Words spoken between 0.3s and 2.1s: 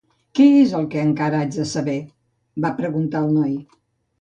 "Què és el que encara haig de saber?",